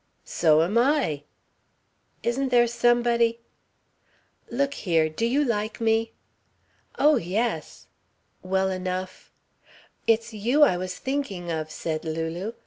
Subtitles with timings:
[0.25, 1.25] "So am I!"
[2.23, 3.39] "Isn't there somebody"
[4.49, 5.07] "Look here.
[5.09, 6.13] Do you like me?"
[6.97, 7.85] "Oh, yes!"
[8.41, 9.31] "Well enough"
[10.07, 12.53] "It's you I was thinking of," said Lulu.